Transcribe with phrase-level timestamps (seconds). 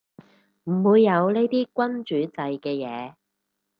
[0.63, 3.13] 唔會有呢啲君主制嘅嘢